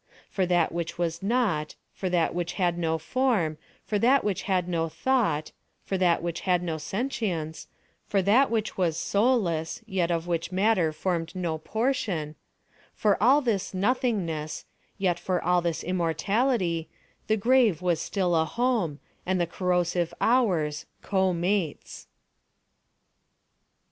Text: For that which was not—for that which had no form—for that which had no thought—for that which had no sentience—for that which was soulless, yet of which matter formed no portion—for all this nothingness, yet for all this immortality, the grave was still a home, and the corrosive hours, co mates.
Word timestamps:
For 0.31 0.47
that 0.47 0.71
which 0.71 0.97
was 0.97 1.21
not—for 1.21 2.09
that 2.09 2.33
which 2.33 2.53
had 2.53 2.75
no 2.75 2.97
form—for 2.97 3.99
that 3.99 4.23
which 4.23 4.41
had 4.49 4.67
no 4.67 4.89
thought—for 4.89 5.95
that 5.95 6.23
which 6.23 6.39
had 6.39 6.63
no 6.63 6.79
sentience—for 6.79 8.21
that 8.23 8.49
which 8.49 8.79
was 8.79 8.97
soulless, 8.97 9.83
yet 9.85 10.09
of 10.09 10.25
which 10.25 10.51
matter 10.51 10.91
formed 10.91 11.35
no 11.35 11.59
portion—for 11.59 13.21
all 13.21 13.41
this 13.41 13.75
nothingness, 13.75 14.65
yet 14.97 15.19
for 15.19 15.39
all 15.43 15.61
this 15.61 15.83
immortality, 15.83 16.89
the 17.27 17.37
grave 17.37 17.83
was 17.83 18.01
still 18.01 18.35
a 18.35 18.43
home, 18.45 18.99
and 19.23 19.39
the 19.39 19.45
corrosive 19.45 20.15
hours, 20.19 20.87
co 21.03 21.31
mates. 21.31 22.07